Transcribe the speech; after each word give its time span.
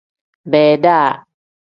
Beeda. 0.51 0.97